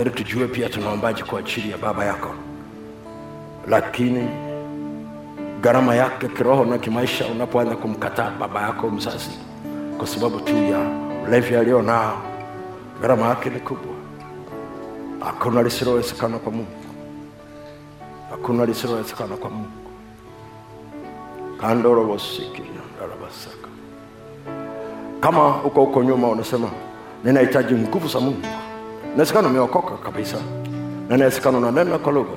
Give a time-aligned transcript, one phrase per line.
[0.00, 2.34] ili tujue pia tunaombaji kwa ajili ya baba yako,
[3.68, 4.28] lakini
[5.60, 9.38] gharama yake kiroho na kimaisha unapoanza kumkataa baba yako mzazi
[9.98, 10.78] kwa sababu tu ya
[11.28, 12.22] ulevi aliyo nao,
[13.02, 13.94] gharama yake ni kubwa.
[15.20, 16.68] Hakuna lisilowezekana kwa Mungu,
[18.30, 19.68] hakuna lisilowezekana kwa Mungu.
[21.60, 23.68] kandorowosikiandarabasaka
[25.20, 26.68] kama uko huko nyuma unasema
[27.24, 28.46] ninahitaji nguvu za Mungu,
[29.18, 30.36] inawezekana umeokoka kabisa,
[31.08, 32.36] na inawezekana unanena kwa lugha,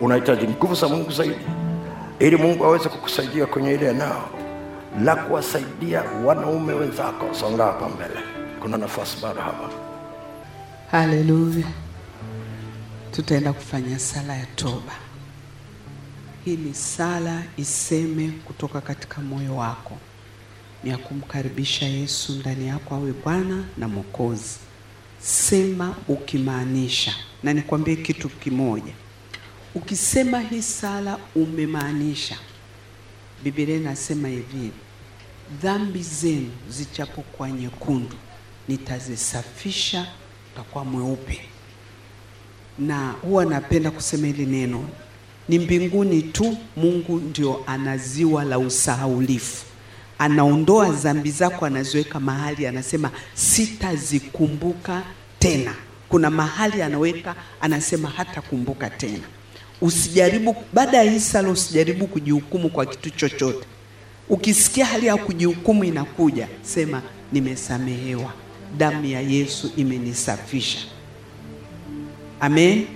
[0.00, 1.44] unahitaji nguvu za Mungu zaidi,
[2.18, 4.22] ili Mungu aweze kukusaidia kwenye ile eneo
[5.04, 7.34] la kuwasaidia wanaume wenzako.
[7.34, 8.20] Songa hapa mbele,
[8.62, 9.70] kuna nafasi bado hapa.
[10.90, 11.66] Haleluya.
[13.12, 14.92] Tutaenda kufanya sala ya toba.
[16.44, 19.96] Hii ni sala iseme kutoka katika moyo wako,
[20.84, 24.67] ni ya kumkaribisha Yesu ndani yako awe Bwana na Mwokozi.
[25.20, 28.92] Sema ukimaanisha, na nikwambie kitu kimoja,
[29.74, 32.36] ukisema hii sala umemaanisha,
[33.44, 34.70] Biblia inasema hivi,
[35.62, 38.16] dhambi zenu zichapokuwa nyekundu
[38.68, 40.06] nitazisafisha,
[40.52, 41.40] utakuwa mweupe.
[42.78, 44.88] Na huwa napenda kusema hili neno,
[45.48, 49.64] ni mbinguni tu Mungu ndio ana ziwa la usahaulifu,
[50.18, 55.02] anaondoa dhambi zako, anaziweka mahali, anasema sitazikumbuka
[55.38, 55.74] tena.
[56.08, 59.24] Kuna mahali anaweka, anasema hatakumbuka tena.
[59.80, 63.66] Usijaribu baada ya hii sala, usijaribu kujihukumu kwa kitu chochote.
[64.28, 68.32] Ukisikia hali ya kujihukumu inakuja, sema nimesamehewa,
[68.78, 70.78] damu ya Yesu imenisafisha.
[72.40, 72.86] Amen,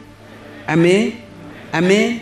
[0.66, 1.12] amen,
[1.72, 2.20] amen.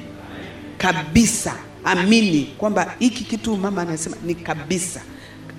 [0.78, 5.00] Kabisa amini kwamba hiki kitu mama anasema ni kabisa.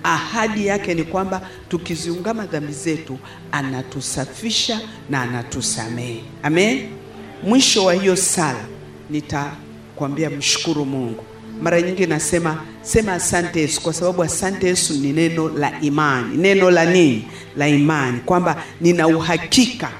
[0.04, 3.18] Ahadi yake ni kwamba tukiziungama dhambi zetu
[3.52, 6.24] anatusafisha na anatusamehe.
[6.42, 6.88] Amen.
[7.42, 8.64] Mwisho wa hiyo sala
[9.10, 11.24] nitakwambia mshukuru Mungu.
[11.62, 16.36] Mara nyingi nasema sema asante Yesu, kwa sababu asante Yesu ni neno la imani.
[16.36, 17.28] Neno la nini?
[17.56, 19.90] La imani, kwamba nina uhakika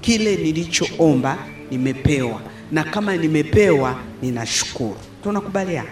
[0.00, 1.38] kile nilichoomba
[1.70, 2.40] nimepewa,
[2.72, 4.96] na kama nimepewa ninashukuru.
[5.26, 5.90] Tunakubaliana?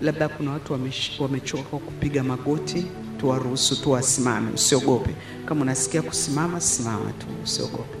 [0.00, 0.72] Labda kuna watu
[1.20, 2.86] wamechoka kupiga magoti,
[3.20, 5.10] tuwaruhusu tu wasimame, usiogope.
[5.46, 7.98] Kama unasikia kusimama, simama tu, usiogope.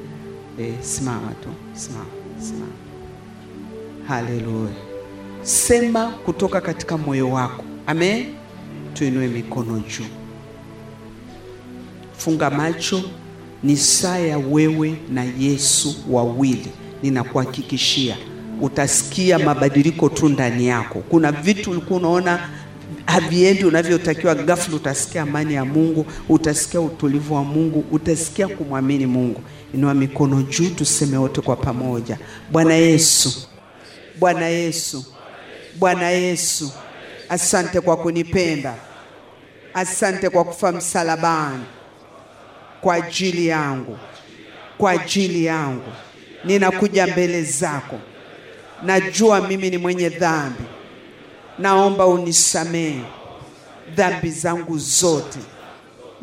[0.60, 2.04] E, simama tu, simama,
[2.40, 2.72] simama.
[4.08, 4.72] Haleluya.
[5.42, 7.64] Sema kutoka katika moyo wako.
[7.86, 8.26] Amen.
[8.94, 10.04] Tuinue mikono juu,
[12.16, 13.02] funga macho.
[13.62, 16.72] Ni saa ya wewe na Yesu wawili.
[17.02, 18.16] Ninakuhakikishia
[18.60, 21.00] utasikia mabadiliko tu ndani yako.
[21.08, 22.48] Kuna vitu ulikuwa unaona
[23.06, 29.42] haviendi unavyotakiwa, ghafla utasikia amani ya Mungu, utasikia utulivu wa Mungu, utasikia kumwamini Mungu.
[29.74, 32.18] Inua mikono juu, tuseme wote kwa pamoja.
[32.52, 33.48] Bwana Yesu,
[34.18, 35.04] Bwana Yesu,
[35.78, 36.72] Bwana Yesu,
[37.28, 38.74] asante kwa kunipenda,
[39.74, 41.64] asante kwa kufa msalabani
[42.80, 43.98] kwa ajili yangu,
[44.78, 45.92] kwa ajili yangu.
[46.44, 47.98] Ninakuja mbele zako,
[48.82, 50.64] najua mimi ni mwenye dhambi,
[51.58, 53.00] naomba unisamehe
[53.94, 55.38] dhambi zangu zote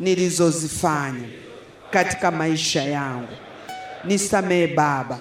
[0.00, 1.28] nilizozifanya
[1.90, 3.32] katika maisha yangu.
[4.04, 5.18] Nisamehe Baba,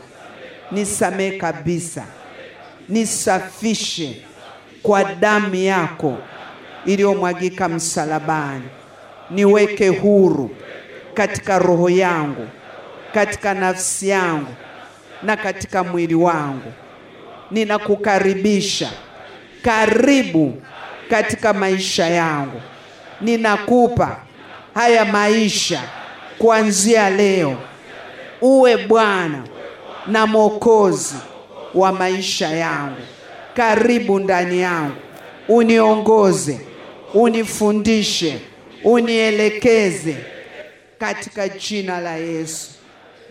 [0.71, 2.03] nisamehe kabisa,
[2.89, 4.21] nisafishe
[4.83, 6.17] kwa damu yako
[6.85, 8.63] iliyomwagika msalabani,
[9.29, 10.55] niweke huru
[11.13, 12.47] katika roho yangu,
[13.13, 14.53] katika nafsi yangu
[15.23, 16.73] na katika mwili wangu.
[17.53, 18.89] Ninakukaribisha,
[19.61, 20.61] karibu
[21.09, 22.61] katika maisha yangu.
[23.21, 24.17] Ninakupa
[24.73, 25.81] haya maisha
[26.37, 27.57] kuanzia leo,
[28.41, 29.43] uwe Bwana
[30.07, 31.15] na Mwokozi
[31.73, 33.01] wa maisha yangu.
[33.55, 34.95] Karibu ndani yangu,
[35.47, 36.59] uniongoze,
[37.13, 38.39] unifundishe,
[38.83, 40.15] unielekeze
[40.99, 42.71] katika jina la Yesu.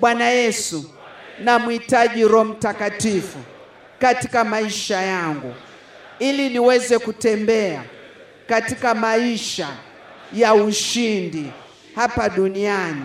[0.01, 0.91] Bwana Yesu,
[1.45, 3.39] namhitaji Roho Mtakatifu
[4.03, 5.55] katika maisha yangu
[6.19, 7.83] ili niweze kutembea
[8.49, 9.69] katika maisha
[10.35, 11.47] ya ushindi
[11.95, 13.05] hapa duniani.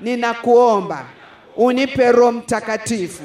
[0.00, 1.04] Ninakuomba
[1.56, 3.22] unipe Roho Mtakatifu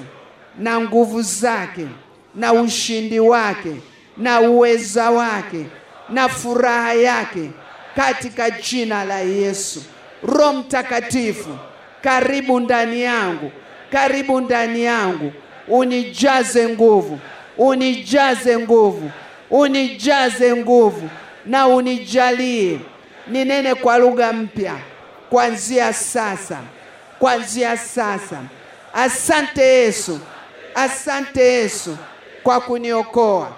[0.60, 1.88] na nguvu zake
[2.36, 3.76] na ushindi wake
[4.18, 5.66] na uweza wake
[6.10, 7.52] na furaha yake
[7.96, 9.84] katika jina la Yesu.
[10.24, 11.58] Roho Mtakatifu,
[12.04, 13.52] karibu ndani yangu,
[13.92, 15.34] karibu ndani yangu,
[15.68, 17.20] unijaze nguvu,
[17.58, 19.12] unijaze nguvu,
[19.50, 21.10] unijaze nguvu
[21.46, 22.80] na unijalie
[23.28, 24.76] ninene kwa lugha mpya
[25.30, 26.58] kuanzia sasa
[27.20, 28.42] kuanzia sasa.
[28.94, 30.20] Asante Yesu,
[30.76, 31.98] asante Yesu
[32.44, 33.52] kwa kuniokoa.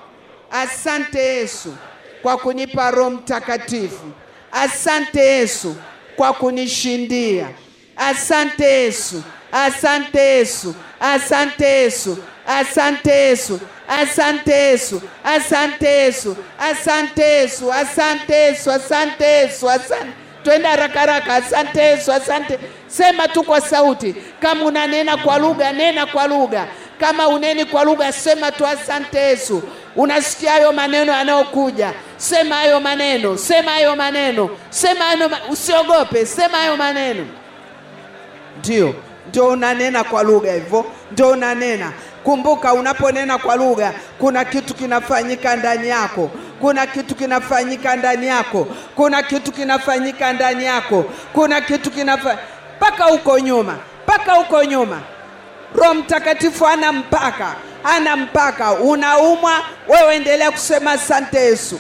[0.52, 1.76] Asante Yesu
[2.22, 4.06] kwa kunipa Roho Mtakatifu.
[4.52, 5.76] Asante Yesu
[6.16, 7.48] kwa kunishindia.
[7.96, 12.18] Asante Yesu, asante Yesu, asante Yesu,
[12.48, 20.12] asante Yesu, asante Yesu, asante Yesu, asante Yesu, asante Yesu, asante Yesu, asante
[20.44, 21.36] twende haraka haraka.
[21.36, 22.60] Asante Yesu, asante.
[22.88, 24.16] Sema tu kwa sauti.
[24.42, 26.68] Kama unanena kwa lugha, nena kwa lugha.
[27.00, 29.64] Kama uneni kwa lugha, sema tu asante Yesu.
[29.96, 36.78] Unasikia hayo maneno yanayokuja, sema hayo maneno, sema hayo maneno, sema hayo, usiogope, sema hayo
[36.78, 37.28] maneno.
[38.60, 38.96] Ndio,
[39.30, 41.92] ndio unanena kwa lugha hivyo, ndio unanena.
[42.24, 46.32] Kumbuka, unaponena kwa lugha, kuna kitu kinafanyika ndani yako,
[46.62, 52.38] kuna kitu kinafanyika ndani yako, kuna kitu kinafanyika ndani yako, kuna kitu kinafa
[52.78, 55.02] mpaka huko nyuma, mpaka huko nyuma.
[55.76, 58.72] Roho Mtakatifu ana mpaka, ana mpaka.
[58.72, 59.52] Unaumwa,
[59.88, 61.80] wewe endelea kusema asante Yesu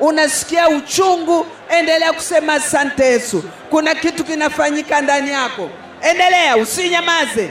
[0.00, 3.44] unasikia uchungu, endelea kusema asante Yesu.
[3.70, 5.70] Kuna kitu kinafanyika ndani yako,
[6.02, 7.50] endelea, usinyamaze.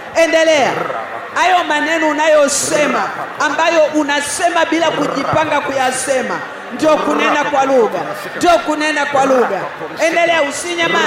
[0.23, 0.71] endelea
[1.35, 3.09] hayo maneno unayosema
[3.39, 6.39] ambayo unasema bila kujipanga kuyasema
[6.73, 7.99] ndio kunena kwa lugha
[8.37, 9.61] ndio kunena kwa lugha.
[10.07, 11.05] Endelea usinyamaze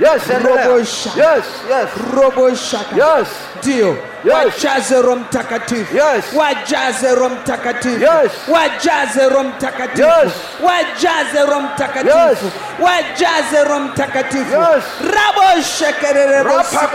[0.00, 1.18] Yes, robo shaka.
[1.20, 1.88] Yes, yes.
[2.14, 3.28] robo shaka Yes.
[3.62, 4.34] ndio Yes.
[4.34, 6.24] wajaze roho mtakatifu Yes.
[6.34, 8.32] wajaze roho mtakatifu Yes.
[8.48, 10.32] wajaze roho mtakatifu Yes.
[10.62, 12.38] wajaze roho mtakatifu Yes.
[12.80, 14.84] wajaze roho mtakatifu Yes.
[15.14, 16.88] rabo shekerere bosika.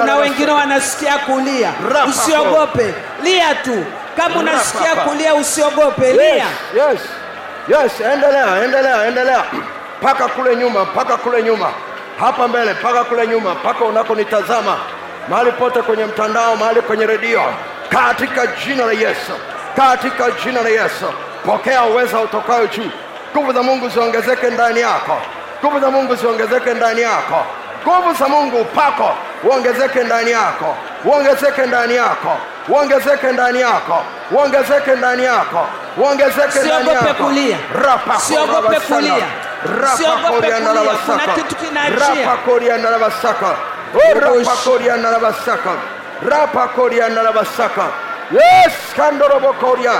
[0.00, 1.72] Kuna wengine wanasikia kulia
[2.08, 3.84] usiogope lia tu
[4.16, 7.00] kama unasikia kulia usiogope lia yes.
[7.68, 9.44] Yes, endelea, endelea, endelea.
[10.02, 11.72] Paka kule nyuma, paka kule nyuma.
[12.20, 14.76] Hapa mbele, mpaka kule nyuma, mpaka unakonitazama.
[15.28, 17.42] Mahali pote kwenye mtandao, mahali kwenye redio.
[17.88, 19.32] Katika jina la Yesu.
[19.76, 21.06] Katika jina la Yesu.
[21.46, 22.90] Pokea uweza utokayo juu.
[23.32, 25.18] Nguvu za Mungu ziongezeke ndani yako.
[25.64, 27.44] Nguvu za Mungu ziongezeke ndani yako.
[27.86, 29.10] Nguvu za Mungu upako
[29.44, 32.36] uongezeke ndani yako, uongezeke ndani yako,
[32.68, 34.02] uongezeke ndani yako,
[34.32, 37.04] uongezeke ndani yako, uongezeke ndani yako.
[37.04, 37.14] korabasana.
[37.14, 37.56] kulia.
[37.84, 39.12] Rapa Usiogope kulia.
[41.06, 41.96] Kuna kitu kinaachia.
[43.94, 43.98] Oh.
[48.32, 49.92] Yes, kandorobo koria.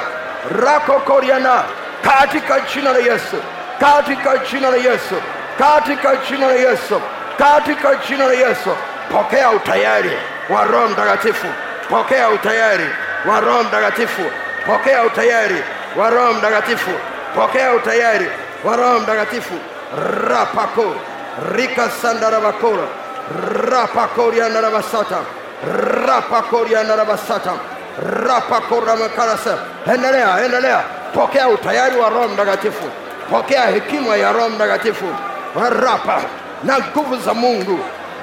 [2.03, 3.37] Katika jina la Yesu.
[3.81, 5.15] Katika jina la Yesu.
[5.59, 7.01] Katika jina la Yesu.
[7.39, 8.71] Katika jina la Yesu.
[9.13, 10.11] Pokea utayari
[10.49, 11.47] wa Roho Mtakatifu.
[11.89, 12.87] Pokea utayari
[13.27, 14.23] wa Roho Mtakatifu.
[14.67, 15.63] Pokea utayari
[15.97, 16.91] wa Roho Mtakatifu.
[17.35, 18.29] Pokea utayari
[18.65, 19.55] wa Roho Mtakatifu.
[20.29, 20.95] Rapako
[21.57, 22.83] rika sandarabakora
[23.71, 25.17] rapakoriandarabasata
[26.07, 27.53] rapakoriandarabasata
[28.27, 29.59] rapakoramakarasa.
[29.95, 30.81] Endelea, endelea.
[31.15, 32.85] Pokea utayari wa Roho Mtakatifu.
[33.31, 35.05] Pokea hekima ya Roho Mtakatifu.
[35.83, 36.23] Rapa
[36.65, 37.79] na nguvu za Mungu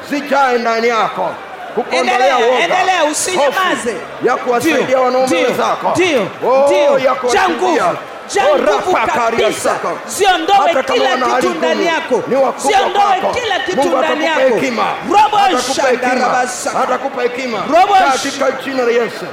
[0.09, 1.29] zijae ndani yako
[1.75, 2.63] kukondolea Endelea, woga,
[3.45, 3.89] hofu
[4.23, 6.99] ya kuwasaidia wanaume wenzako, ndio, Oh, ndio.
[6.99, 7.91] ya kuwasaidia.
[8.53, 8.57] Oh,
[9.15, 11.09] kabisa ziondoe kila
[11.41, 12.23] kitu ndani yako.
[12.57, 14.39] ziondoe kila kitu ndani yako.
[15.11, 15.37] robo
[15.73, 16.79] shandarabasa.
[16.83, 17.57] Atakupa hekima.
[18.11, 19.25] Katika jina la yesu.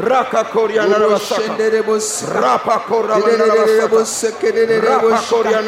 [0.00, 1.42] Raka Koreana Rabasaka.
[2.40, 3.44] Rapa Koreana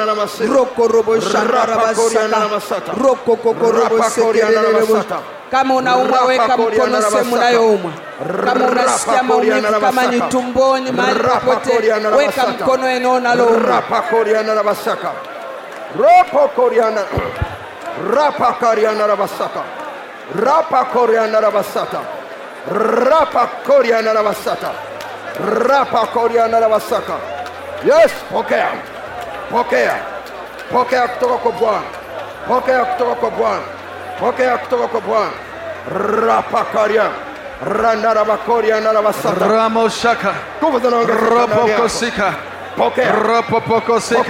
[0.06, 0.52] Rabasaka.
[0.54, 1.16] Roko Robo
[5.50, 7.92] Kama unaumwa weka mkono sehemu unayoumwa.
[8.44, 13.68] Kama unasikia maumivu kama ni tumboni, mahali popote, weka mkono eneo unaloumwa.
[13.68, 15.10] Rapa Koreana Rabasaka.
[15.98, 17.00] Roko Koreana
[18.14, 19.60] Rapa Koreana Rabasaka.
[20.44, 20.84] Rapa
[22.70, 24.70] Rapa Koryana Lavasata.
[25.68, 27.16] Rapa Koryana Lavasaka.
[27.84, 28.68] Yes, pokea.
[29.50, 29.94] Pokea.
[30.72, 31.82] Pokea kutoka kwa Bwana.
[32.48, 33.62] Pokea kutoka kwa Bwana.
[34.20, 35.30] Pokea kutoka kwa Bwana.
[36.26, 37.10] Rapa Koryana
[39.50, 40.34] Ramoshaka
[41.30, 42.34] Robokosika
[43.28, 44.22] Ropopokosika,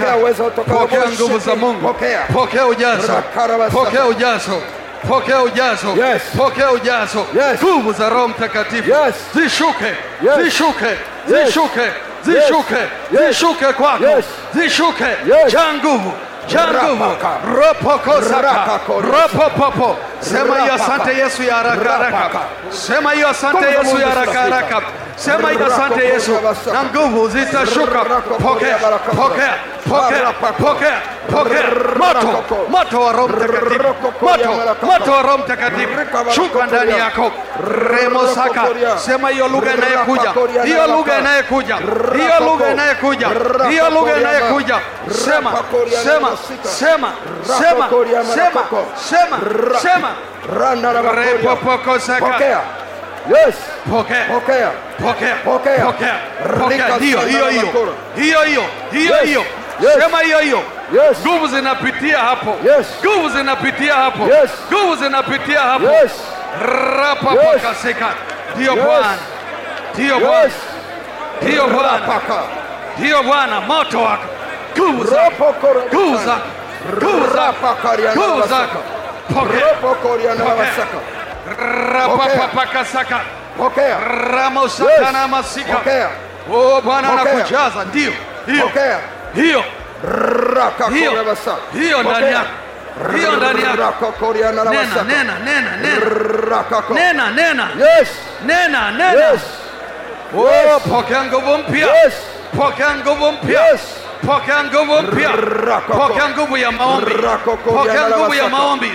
[0.67, 1.93] pokea nguvu za Mungu,
[2.33, 3.13] pokea ujazo,
[3.71, 4.61] pokea ujazo
[5.07, 5.87] Pokea ujazo.
[5.87, 6.21] Yes.
[6.37, 7.25] Pokea ujazo.
[7.35, 7.63] Yes.
[7.63, 8.89] Nguvu za Roho Mtakatifu.
[8.89, 9.15] Yes.
[9.33, 9.85] Zishuke.
[10.21, 10.37] Yes.
[10.43, 10.85] Zishuke.
[10.85, 11.45] Yes.
[11.45, 11.81] Zishuke.
[12.23, 12.75] Zishuke.
[13.11, 13.27] Yes.
[13.27, 14.03] Zishuke kwako.
[14.03, 14.25] Yes.
[14.53, 15.03] Zishuke.
[15.03, 15.53] Yes.
[15.53, 16.13] Jaa nguvu.
[16.47, 17.05] Jaa nguvu.
[17.55, 18.79] Ropokosaka.
[18.87, 19.97] Ropopopo.
[20.19, 22.39] Sema hiyo asante Yesu ya haraka haraka.
[22.69, 24.81] Sema hiyo asante Yesu ya haraka haraka.
[25.15, 26.31] Sema hiyo asante Yesu.
[26.73, 27.99] Na nguvu zitashuka.
[28.43, 28.77] Pokea.
[28.77, 29.53] Pokea.
[29.89, 30.31] Pokea.
[30.41, 31.01] Pokea.
[31.31, 31.61] Pokea.
[31.97, 32.43] Moto.
[32.69, 33.83] Moto wa Roho Mtakatifu.
[34.21, 34.49] Moto.
[34.85, 35.91] Moto wa Roho Mtakatifu.
[36.31, 37.31] Shuka ndani yako.
[37.99, 38.61] Remosaka.
[38.61, 38.99] Rakako.
[38.99, 40.33] Sema hiyo lugha inayekuja.
[40.63, 41.75] Hiyo lugha inayekuja.
[42.15, 43.27] Hiyo lugha inayekuja.
[43.69, 44.19] Hiyo lugha Rakako.
[44.29, 44.79] inayekuja.
[45.25, 45.51] Sema.
[46.03, 46.29] Sema.
[46.63, 47.13] Sema.
[47.57, 47.89] Sema.
[48.35, 48.61] Sema.
[48.95, 49.37] Sema.
[49.71, 50.09] Ra- Sema.
[50.59, 51.55] Randa la makoria.
[53.29, 53.55] Yes.
[53.89, 54.25] Pokea.
[54.25, 54.71] Pokea.
[55.01, 55.35] Pokea.
[55.35, 55.85] Pokea.
[55.85, 56.15] Pokea.
[56.59, 56.97] Pokea.
[56.99, 57.95] Hiyo hiyo hiyo.
[58.15, 58.63] Hiyo hiyo.
[58.91, 59.45] Hiyo hiyo.
[59.81, 59.93] Yes.
[60.03, 60.61] Sema hiyo hiyo.
[60.93, 61.17] Yes.
[61.27, 62.55] Nguvu zinapitia hapo.
[62.65, 62.87] Yes.
[63.05, 64.23] Nguvu zinapitia hapo.
[64.23, 64.51] Yes.
[64.71, 65.85] Nguvu zinapitia hapo.
[65.91, 66.11] Yes.
[66.97, 68.05] Rapapakaseka.
[68.55, 69.17] Ndiyo Ndio Bwana.
[69.95, 70.51] Ndio Bwana.
[71.41, 71.99] Ndio Bwana.
[72.97, 73.61] Ndio Bwana.
[73.61, 74.23] Moto wako.
[74.77, 75.55] Nguvu zako.
[75.93, 76.47] Nguvu zako.
[76.93, 77.67] Nguvu zako.
[78.15, 78.79] Nguvu zako.
[79.33, 79.65] Pokea.
[79.81, 81.14] Pokea.
[81.93, 83.19] Rapapapakasaka.
[83.57, 83.97] Pokea.
[84.33, 85.29] Ramosakana Yes.
[85.31, 85.73] masika.
[85.75, 86.09] Pokea.
[86.53, 87.85] Oh Bwana anakujaza.
[87.85, 88.13] Ndiyo.
[88.45, 88.71] Hiyo.
[89.35, 89.63] Hiyo.
[90.93, 91.11] Hiyo.
[91.73, 92.47] Hiyo ndani yako.
[93.15, 94.13] Hiyo ndani yako.
[94.69, 96.03] Nena, nena, nena, nena.
[96.93, 97.67] Nena, nena.
[97.99, 98.09] Yes.
[98.45, 99.11] Nena, nena.
[99.31, 99.41] Yes.
[100.37, 101.87] Oh, pokea nguvu mpya.
[101.87, 102.13] Yes.
[102.57, 103.67] Pokea nguvu mpya.
[103.67, 103.81] Yes.
[104.25, 105.29] Pokea nguvu mpya.
[105.87, 107.11] Pokea nguvu ya maombi.
[107.65, 108.91] Pokea nguvu ya maombi.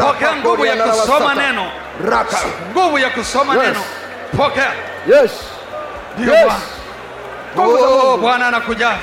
[0.00, 1.66] Pokea nguvu ya kusoma neno.
[2.04, 2.36] Raka.
[2.72, 3.62] Nguvu ya kusoma Yes.
[3.66, 3.80] neno.
[4.36, 4.72] Pokea.
[5.06, 5.30] Yes.
[6.18, 6.44] Ndio Yes.
[6.44, 6.60] Bwana.
[7.56, 7.62] Oh,
[8.06, 8.18] Mungu.
[8.18, 8.96] Bwana anakujaza.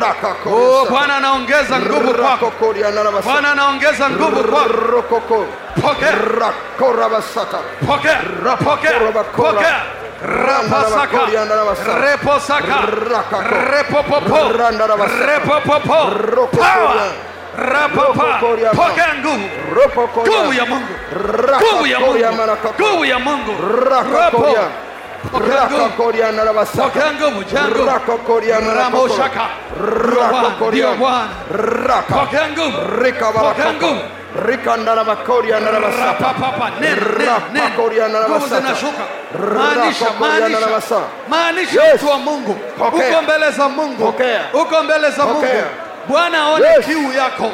[0.00, 0.86] Rakakoria Oh.
[0.90, 2.22] Bwana anaongeza nguvu kwako.
[2.44, 3.22] Rakokoria na masaka.
[3.22, 5.46] Bwana anaongeza nguvu kwako.
[5.82, 6.10] Pokea.
[6.40, 7.58] Rakora basata.
[7.86, 8.20] Pokea.
[8.64, 9.00] Pokea.
[9.36, 9.80] Pokea.
[10.22, 11.18] Rapasaka.
[12.00, 12.74] Reposaka.
[13.70, 14.52] Repopopo.
[15.26, 16.10] Repopopo.
[16.56, 17.10] Power.
[17.58, 18.38] Rapapa.
[18.70, 19.48] Pokea nguvu.
[20.20, 20.86] Nguvu ya Mungu.
[21.72, 22.18] Nguvu ya Mungu.
[22.80, 23.52] Nguvu ya Mungu.
[24.16, 24.38] Rapo.
[41.28, 42.58] Maanisha, mtu wa Mungu.
[43.12, 44.08] Uko mbele za Mungu.
[44.52, 45.46] Uko mbele za Mungu.
[46.08, 46.84] Bwana aone Yes.
[46.86, 47.50] kiu yako.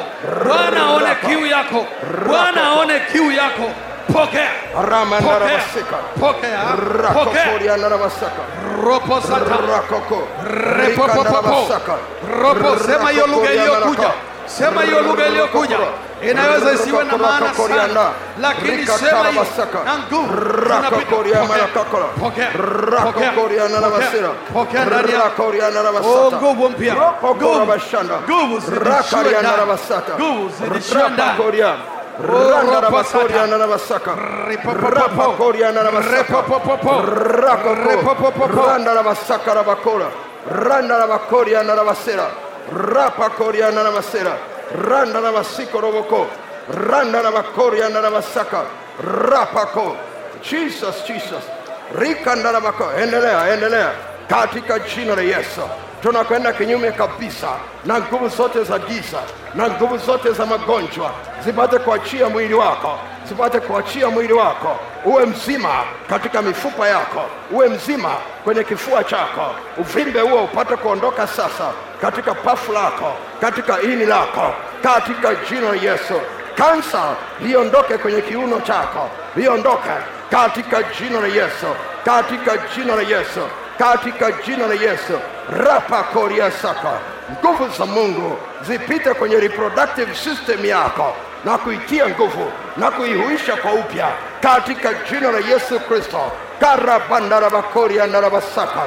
[0.47, 1.85] Bwana aone kiu yako.
[2.27, 3.69] Bwana aone kiu yako.
[4.13, 4.49] Pokea.
[5.39, 5.59] Pokea.
[6.19, 6.59] Pokea.
[7.13, 7.45] Pokea.
[8.83, 9.55] Ropo sata.
[10.77, 11.67] Repopopopo.
[12.41, 14.11] Ropo, sema hiyo lugha iliyokuja.
[14.59, 14.75] Naraka.
[14.75, 15.77] Sema hiyo lugha iliyokuja.
[16.31, 18.09] Inaweza isiwe na maana Rakokoria sana, na.
[18.41, 19.83] lakini Rika sema hiyo tarabasaka.
[19.83, 20.33] na nguvu
[20.69, 21.47] Rakokoria zinapita.
[21.47, 22.03] marakakora.
[22.19, 22.49] Pokea.
[22.91, 24.29] Rakokoria na rabasira.
[24.53, 25.23] Pokea ndani yako.
[25.23, 26.37] Rakoria na Oh, rabasata.
[26.37, 26.93] nguvu mpya.
[26.93, 27.65] Rokokora Nguvu.
[27.65, 28.13] bashanda.
[28.29, 29.57] Nguvu zidishiwe Rakaria na ndani.
[29.57, 30.13] rabasata.
[30.19, 31.17] Nguvu zidishiwe ndani.
[31.29, 31.67] Rakokoria.
[31.67, 32.97] Oh, Randa ropo
[42.93, 43.83] rabakoria sata.
[43.83, 44.37] na masera
[44.89, 46.27] randa na masiko roboko
[46.87, 48.63] Randa na makoriana na rabasaka.
[49.03, 49.97] Rapako.
[50.43, 51.43] Jesus, Jesus.
[51.95, 53.91] rikanda na mako Endelea, endelea.
[54.29, 55.61] Katika jina la Yesu.
[56.01, 57.47] Tunakwenda kinyume kabisa
[57.85, 59.17] na nguvu zote za giza
[59.55, 61.11] na nguvu zote za magonjwa
[61.45, 62.99] zipate kuachia mwili wako,
[63.31, 68.09] zipate kuachia mwili wako, uwe mzima katika mifupa yako, uwe mzima
[68.43, 71.71] kwenye kifua chako, uvimbe huo upate kuondoka sasa
[72.01, 76.13] katika pafu lako, katika ini lako, katika jina Yesu.
[76.55, 79.89] Kansa liondoke kwenye kiuno chako, liondoke
[80.31, 81.67] katika jina la Yesu,
[82.05, 83.41] katika jina la Yesu,
[83.79, 85.19] katika jina la Yesu.
[85.65, 86.91] Rapa koria saka,
[87.31, 94.07] nguvu za Mungu zipite kwenye reproductive system yako na kuitia nguvu na kuihuisha kwa upya.
[94.41, 96.31] Katika jina la Yesu Kristo.
[96.59, 98.81] karabandarabakoria narabasaka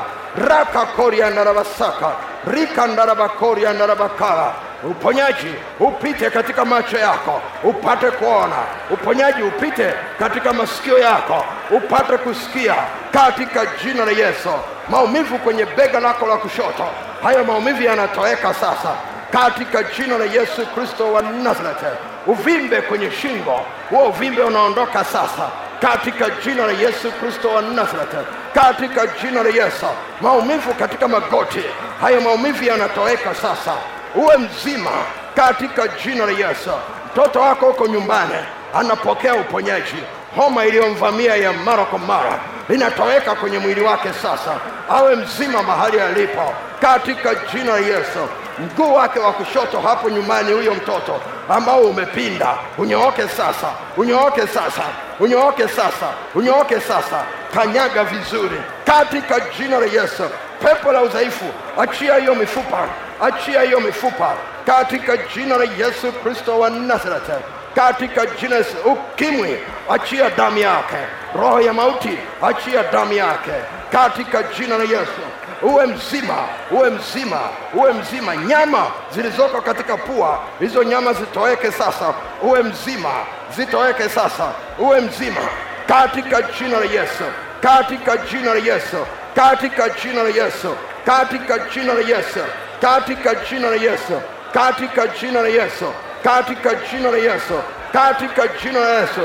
[0.48, 2.12] raka koria narabasaka
[2.46, 4.52] rika ndarabakoria narabakara
[4.90, 7.40] uponyaji upite katika macho yako.
[7.64, 8.56] Upate kuona.
[8.90, 11.44] Uponyaji upite katika masikio yako.
[11.70, 12.74] Upate kusikia.
[13.12, 14.48] Katika jina la yesu.
[14.88, 16.84] Maumivu kwenye bega lako la kushoto.
[17.22, 18.94] Hayo maumivu yanatoweka sasa.
[19.32, 21.84] Katika jina la yesu kristo wa nazareti
[22.26, 23.60] uvimbe kwenye shingo.
[23.90, 25.48] Huo uvimbe unaondoka sasa.
[25.80, 28.16] Katika jina la Yesu Kristo wa Nazareti,
[28.54, 29.86] katika jina la Yesu.
[30.20, 31.60] Maumivu katika magoti,
[32.00, 33.72] hayo maumivu yanatoweka sasa,
[34.14, 34.90] uwe mzima.
[35.36, 36.70] Katika jina la Yesu.
[37.12, 38.34] Mtoto wako huko nyumbani.
[38.74, 39.96] Anapokea uponyaji.
[40.36, 42.38] Homa iliyomvamia ya mara kwa mara
[42.70, 44.54] inatoweka kwenye mwili wake sasa,
[44.90, 46.52] awe mzima mahali alipo.
[46.80, 48.28] Katika jina la Yesu.
[48.58, 54.82] Mguu wake wa kushoto hapo nyumbani, huyo mtoto ambao umepinda, unyooke sasa, unyooke sasa,
[55.20, 60.22] unyooke sasa, unyooke sasa, kanyaga vizuri katika jina la Yesu.
[60.64, 61.44] Pepo la udhaifu,
[61.78, 62.78] achia hiyo mifupa,
[63.20, 64.34] achia hiyo mifupa
[64.66, 67.32] katika jina la Yesu Kristo wa Nazareti
[67.74, 69.58] katika jina la Ukimwi,
[69.90, 70.96] achia damu yake.
[71.40, 73.50] Roho ya mauti, achia damu yake
[73.92, 75.22] katika jina la Yesu.
[75.62, 76.34] Uwe mzima,
[76.70, 77.40] uwe mzima,
[77.74, 78.36] uwe mzima.
[78.36, 82.14] Nyama zilizoko katika pua, hizo nyama zitoweke sasa.
[82.42, 83.10] Uwe mzima,
[83.56, 84.52] zitoweke sasa.
[84.78, 85.40] Uwe mzima
[85.88, 87.24] katika jina la Yesu,
[87.60, 92.40] katika jina la Yesu, katika jina la Yesu, katika jina la Yesu,
[92.80, 94.20] katika jina la Yesu,
[94.52, 95.92] katika jina la Yesu
[96.24, 97.60] katika jina la Yesu,
[97.92, 99.20] katika jina la Yesu.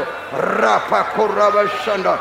[0.62, 2.18] rapakorabashanda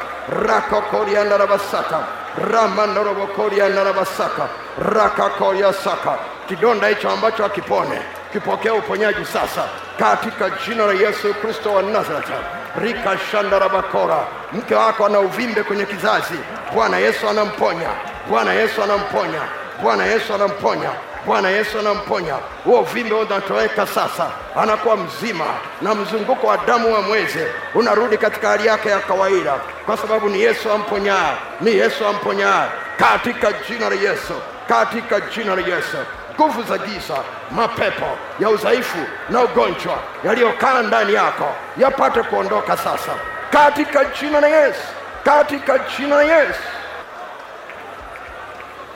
[2.38, 4.49] rakokoriandarabasaka
[4.95, 6.18] rakakoria saka.
[6.49, 8.02] Kidonda hicho ambacho akipone
[8.33, 9.64] kipokea uponyaji sasa.
[9.99, 12.33] Katika jina la Yesu Kristo wa Nazareti.
[12.80, 16.35] rikashandarabakora mke wako ana uvimbe kwenye kizazi,
[16.75, 17.88] Bwana Yesu anamponya,
[18.30, 19.40] Bwana Yesu anamponya,
[19.83, 20.90] Bwana Yesu anamponya
[21.27, 22.35] Bwana Yesu anamponya.
[22.65, 25.45] Huo uvimbe unatoweka sasa, anakuwa mzima,
[25.83, 27.39] na mzunguko wa damu wa mwezi
[27.75, 29.53] unarudi katika hali yake ya kawaida,
[29.87, 34.35] kwa sababu ni Yesu amponyaa, ni Yesu amponyaa, katika jina la Yesu,
[34.69, 35.97] katika jina la Yesu.
[36.35, 37.15] Nguvu za giza,
[37.51, 38.07] mapepo
[38.41, 38.99] ya udhaifu
[39.31, 43.13] na ugonjwa yaliyokaa ndani yako yapate kuondoka sasa,
[43.51, 44.81] katika jina la Yesu,
[45.25, 46.61] katika jina la Yesu.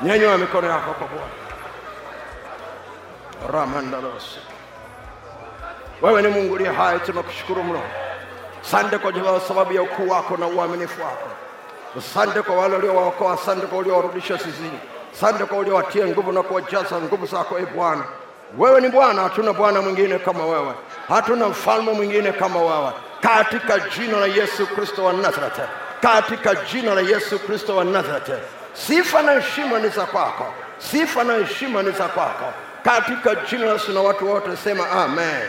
[0.02, 1.41] Nyanyua mikono yako kwa Bwana.
[3.52, 4.38] Ramandarosi.
[6.02, 7.80] Wewe ni Mungu liye hai, tunakushukuru mno.
[8.62, 11.28] sande kwa ya sababu ya ukuu wako na uaminifu wako.
[11.98, 14.78] Asante kwa wale uliowaokoa, asante kwa uliowarudisha sizini
[15.14, 18.04] asante kwa uliowatia nguvu na kuwajaza nguvu zako, e Bwana.
[18.58, 20.72] Wewe ni Bwana, hatuna Bwana mwingine kama wewe,
[21.08, 25.60] hatuna mfalme mwingine kama wewe, katika jina la Yesu Kristo wa Nazareti,
[26.00, 28.32] katika jina la Yesu Kristo wa Nazareti.
[28.72, 30.46] Sifa na heshima ni za kwako,
[30.78, 32.52] sifa na heshima ni za kwako
[32.84, 35.42] katika jina la Yesu, na watu wote sema amen.